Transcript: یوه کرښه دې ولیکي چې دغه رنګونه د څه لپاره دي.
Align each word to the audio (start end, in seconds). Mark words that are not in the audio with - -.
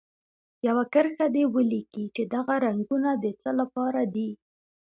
یوه 0.67 0.83
کرښه 0.93 1.27
دې 1.35 1.43
ولیکي 1.55 2.05
چې 2.15 2.23
دغه 2.33 2.55
رنګونه 2.65 3.09
د 3.23 3.25
څه 3.41 3.49
لپاره 3.59 4.01
دي. 4.13 4.29